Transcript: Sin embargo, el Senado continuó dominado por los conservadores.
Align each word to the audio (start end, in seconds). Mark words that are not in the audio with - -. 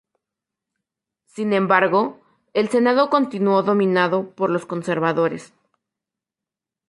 Sin 1.27 1.53
embargo, 1.53 2.19
el 2.53 2.69
Senado 2.69 3.11
continuó 3.11 3.61
dominado 3.61 4.31
por 4.33 4.49
los 4.49 4.65
conservadores. 4.65 5.53